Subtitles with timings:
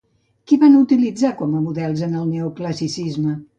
[0.51, 3.39] Què van utilitzar com a models en el neoclassicisme?